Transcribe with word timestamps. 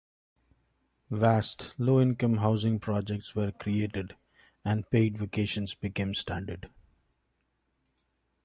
Vast 1.11 1.75
low-income 1.79 2.37
housing 2.37 2.79
projects 2.79 3.35
were 3.35 3.51
created, 3.51 4.15
and 4.65 4.89
paid 4.89 5.19
vacations 5.19 5.75
became 5.75 6.15
standard. 6.15 6.71